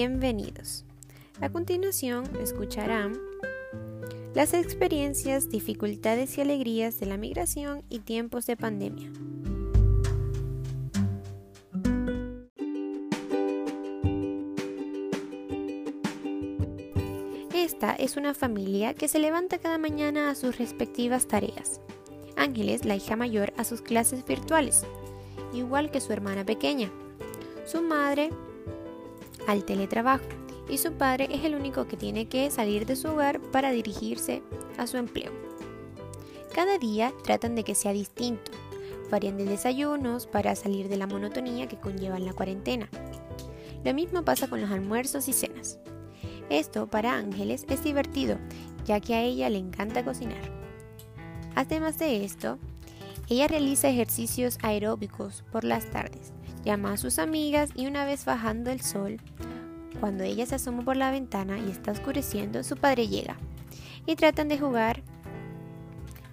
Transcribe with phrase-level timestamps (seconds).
[0.00, 0.86] bienvenidos.
[1.42, 3.18] A continuación escucharán
[4.32, 9.12] las experiencias, dificultades y alegrías de la migración y tiempos de pandemia.
[17.52, 21.82] Esta es una familia que se levanta cada mañana a sus respectivas tareas.
[22.38, 24.82] Ángeles, la hija mayor, a sus clases virtuales,
[25.52, 26.90] igual que su hermana pequeña.
[27.66, 28.30] Su madre
[29.50, 30.24] al teletrabajo
[30.68, 34.42] y su padre es el único que tiene que salir de su hogar para dirigirse
[34.78, 35.32] a su empleo.
[36.54, 38.52] Cada día tratan de que sea distinto,
[39.10, 42.88] varían de desayunos para salir de la monotonía que conlleva la cuarentena.
[43.84, 45.80] Lo mismo pasa con los almuerzos y cenas.
[46.48, 48.38] Esto para Ángeles es divertido,
[48.84, 50.40] ya que a ella le encanta cocinar.
[51.56, 52.58] Además de esto,
[53.28, 56.32] ella realiza ejercicios aeróbicos por las tardes,
[56.64, 59.18] llama a sus amigas y una vez bajando el sol,
[60.00, 63.36] cuando ella se asoma por la ventana y está oscureciendo, su padre llega
[64.06, 65.02] y tratan de jugar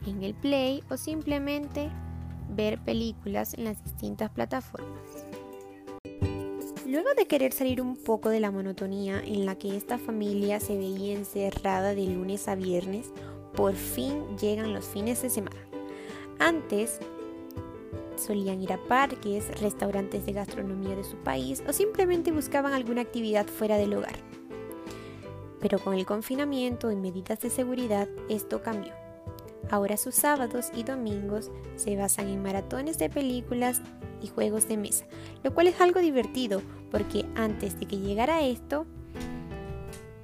[0.05, 1.89] en el play o simplemente
[2.55, 5.25] ver películas en las distintas plataformas.
[6.86, 10.78] Luego de querer salir un poco de la monotonía en la que esta familia se
[10.78, 13.11] veía encerrada de lunes a viernes,
[13.53, 15.58] por fin llegan los fines de semana.
[16.39, 17.00] Antes
[18.17, 23.47] solían ir a parques, restaurantes de gastronomía de su país o simplemente buscaban alguna actividad
[23.47, 24.15] fuera del hogar.
[25.59, 28.93] Pero con el confinamiento y medidas de seguridad esto cambió.
[29.69, 33.81] Ahora sus sábados y domingos se basan en maratones de películas
[34.21, 35.05] y juegos de mesa,
[35.43, 38.85] lo cual es algo divertido porque antes de que llegara esto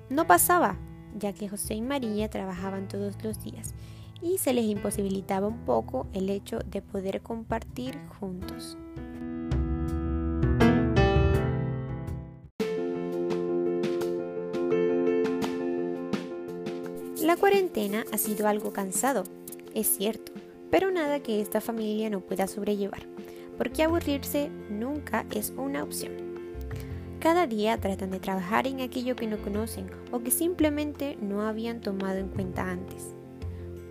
[0.10, 0.78] no pasaba,
[1.18, 3.74] ya que José y María trabajaban todos los días
[4.24, 8.78] y se les imposibilitaba un poco el hecho de poder compartir juntos.
[17.22, 19.24] La cuarentena ha sido algo cansado,
[19.74, 20.32] es cierto,
[20.72, 23.08] pero nada que esta familia no pueda sobrellevar,
[23.58, 26.14] porque aburrirse nunca es una opción.
[27.20, 31.80] Cada día tratan de trabajar en aquello que no conocen o que simplemente no habían
[31.80, 33.16] tomado en cuenta antes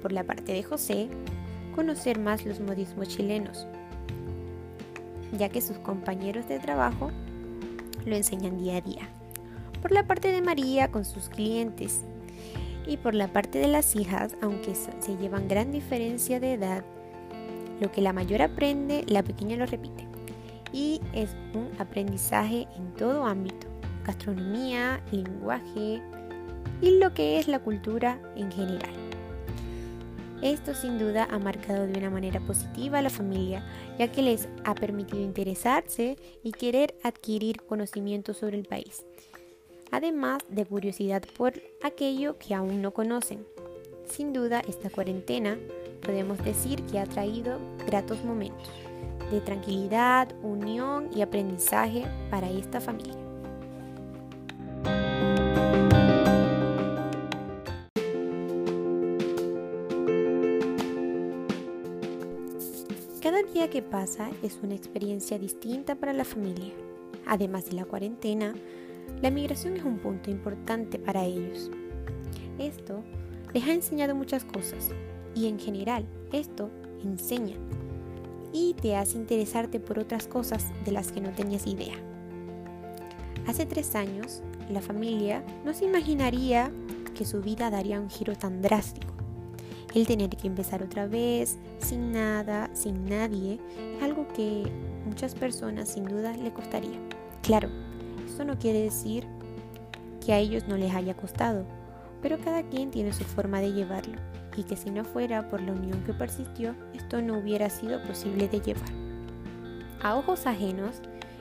[0.02, 1.08] por la parte de José,
[1.74, 3.66] conocer más los modismos chilenos,
[5.38, 7.10] ya que sus compañeros de trabajo
[8.04, 9.08] lo enseñan día a día.
[9.80, 12.02] Por la parte de María, con sus clientes.
[12.86, 16.84] Y por la parte de las hijas, aunque se llevan gran diferencia de edad,
[17.80, 20.06] lo que la mayor aprende, la pequeña lo repite.
[20.72, 23.68] Y es un aprendizaje en todo ámbito,
[24.04, 26.02] gastronomía, lenguaje
[26.80, 29.01] y lo que es la cultura en general.
[30.42, 33.64] Esto sin duda ha marcado de una manera positiva a la familia,
[33.96, 39.04] ya que les ha permitido interesarse y querer adquirir conocimiento sobre el país,
[39.92, 43.46] además de curiosidad por aquello que aún no conocen.
[44.10, 45.56] Sin duda, esta cuarentena
[46.04, 48.68] podemos decir que ha traído gratos momentos
[49.30, 53.21] de tranquilidad, unión y aprendizaje para esta familia.
[63.68, 66.72] Que pasa es una experiencia distinta para la familia.
[67.26, 68.54] Además de la cuarentena,
[69.20, 71.70] la migración es un punto importante para ellos.
[72.58, 73.02] Esto
[73.52, 74.90] les ha enseñado muchas cosas
[75.34, 76.70] y en general esto
[77.04, 77.56] enseña
[78.52, 81.94] y te hace interesarte por otras cosas de las que no tenías idea.
[83.46, 86.70] Hace tres años, la familia no se imaginaría
[87.14, 89.11] que su vida daría un giro tan drástico
[89.94, 93.60] el tener que empezar otra vez, sin nada, sin nadie,
[93.96, 94.64] es algo que
[95.04, 96.98] muchas personas sin duda le costaría.
[97.42, 97.68] Claro,
[98.26, 99.26] esto no quiere decir
[100.24, 101.66] que a ellos no les haya costado,
[102.22, 104.16] pero cada quien tiene su forma de llevarlo
[104.56, 108.48] y que si no fuera por la unión que persistió, esto no hubiera sido posible
[108.48, 108.90] de llevar.
[110.02, 111.00] A ojos ajenos,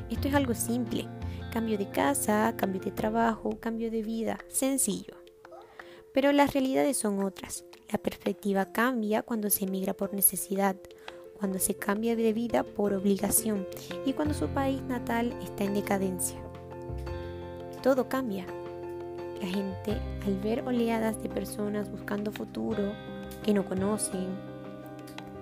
[0.09, 1.07] esto es algo simple,
[1.51, 5.15] cambio de casa, cambio de trabajo, cambio de vida, sencillo.
[6.13, 7.65] Pero las realidades son otras.
[7.91, 10.77] La perspectiva cambia cuando se emigra por necesidad,
[11.37, 13.67] cuando se cambia de vida por obligación
[14.05, 16.37] y cuando su país natal está en decadencia.
[17.83, 18.45] Todo cambia.
[19.41, 22.93] La gente, al ver oleadas de personas buscando futuro
[23.43, 24.27] que no conocen,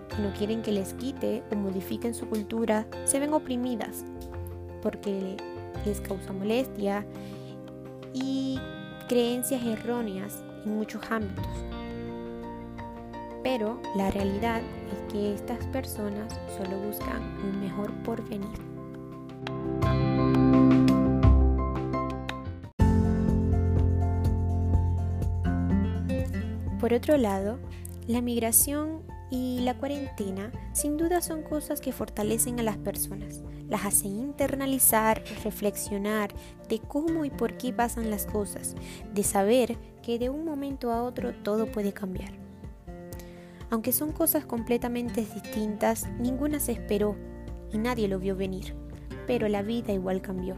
[0.09, 4.05] que no quieren que les quite o modifiquen su cultura, se ven oprimidas
[4.81, 5.37] porque
[5.85, 7.05] les causa molestia
[8.13, 8.57] y
[9.07, 11.45] creencias erróneas en muchos ámbitos.
[13.43, 18.69] Pero la realidad es que estas personas solo buscan un mejor porvenir.
[26.79, 27.59] Por otro lado,
[28.07, 33.85] la migración y la cuarentena sin duda son cosas que fortalecen a las personas, las
[33.85, 36.33] hacen internalizar, reflexionar
[36.67, 38.75] de cómo y por qué pasan las cosas,
[39.13, 42.48] de saber que de un momento a otro todo puede cambiar.
[43.71, 47.15] Aunque son cosas completamente distintas, ninguna se esperó
[47.71, 48.75] y nadie lo vio venir,
[49.27, 50.55] pero la vida igual cambió.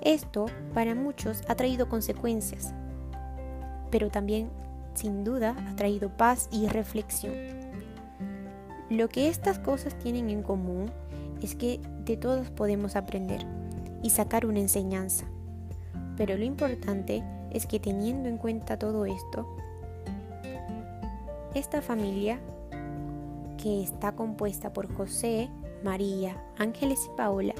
[0.00, 2.72] Esto para muchos ha traído consecuencias,
[3.90, 4.48] pero también
[4.94, 7.34] sin duda ha traído paz y reflexión.
[8.88, 10.90] Lo que estas cosas tienen en común
[11.42, 13.46] es que de todos podemos aprender
[14.02, 15.26] y sacar una enseñanza.
[16.16, 19.46] Pero lo importante es que teniendo en cuenta todo esto,
[21.54, 22.40] esta familia,
[23.62, 25.50] que está compuesta por José,
[25.82, 27.54] María, Ángeles y Paola,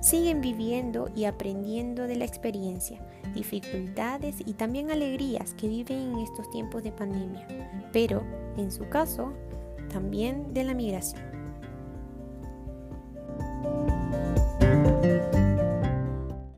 [0.00, 3.00] siguen viviendo y aprendiendo de la experiencia,
[3.34, 7.46] dificultades y también alegrías que viven en estos tiempos de pandemia,
[7.92, 8.22] pero
[8.56, 9.32] en su caso,
[9.88, 11.35] también de la migración.